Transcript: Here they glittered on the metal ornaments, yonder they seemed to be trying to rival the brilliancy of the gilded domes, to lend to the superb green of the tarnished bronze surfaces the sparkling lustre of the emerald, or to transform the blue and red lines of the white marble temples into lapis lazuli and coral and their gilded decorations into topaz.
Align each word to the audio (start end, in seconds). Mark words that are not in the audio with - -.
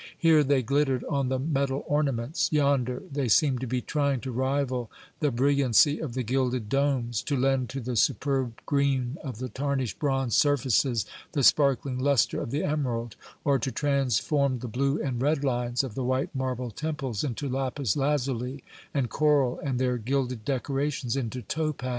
Here 0.17 0.43
they 0.43 0.63
glittered 0.63 1.03
on 1.03 1.29
the 1.29 1.37
metal 1.37 1.83
ornaments, 1.85 2.49
yonder 2.51 3.03
they 3.11 3.27
seemed 3.27 3.61
to 3.61 3.67
be 3.67 3.81
trying 3.83 4.19
to 4.21 4.31
rival 4.31 4.89
the 5.19 5.29
brilliancy 5.29 5.99
of 6.01 6.15
the 6.15 6.23
gilded 6.23 6.69
domes, 6.69 7.21
to 7.21 7.37
lend 7.37 7.69
to 7.69 7.79
the 7.79 7.95
superb 7.95 8.59
green 8.65 9.19
of 9.23 9.37
the 9.37 9.47
tarnished 9.47 9.99
bronze 9.99 10.35
surfaces 10.35 11.05
the 11.33 11.43
sparkling 11.43 11.99
lustre 11.99 12.41
of 12.41 12.49
the 12.49 12.63
emerald, 12.63 13.15
or 13.45 13.59
to 13.59 13.71
transform 13.71 14.57
the 14.57 14.67
blue 14.67 14.99
and 14.99 15.21
red 15.21 15.43
lines 15.43 15.83
of 15.83 15.93
the 15.93 16.03
white 16.03 16.33
marble 16.33 16.71
temples 16.71 17.23
into 17.23 17.47
lapis 17.47 17.95
lazuli 17.95 18.63
and 18.95 19.11
coral 19.11 19.59
and 19.59 19.77
their 19.77 19.99
gilded 19.99 20.43
decorations 20.43 21.15
into 21.15 21.43
topaz. 21.43 21.89